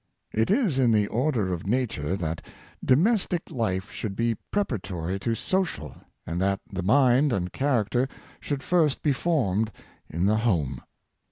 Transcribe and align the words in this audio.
It 0.31 0.49
is 0.49 0.79
in 0.79 0.91
the 0.91 1.05
order 1.09 1.53
of 1.53 1.67
nature 1.67 2.15
that 2.15 2.41
domestic 2.83 3.45
Hfe 3.45 3.91
should 3.91 4.15
be 4.15 4.33
preparatory 4.49 5.19
to 5.19 5.35
social, 5.35 5.95
and 6.25 6.41
that 6.41 6.59
the 6.67 6.81
mind 6.81 7.31
and 7.31 7.53
char 7.53 7.85
acter 7.85 8.09
should 8.39 8.63
first 8.63 9.03
be 9.03 9.13
formed 9.13 9.71
in 10.09 10.25
the 10.25 10.37
home. 10.37 10.81